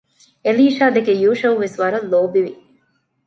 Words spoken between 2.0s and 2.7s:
ލޯބިވި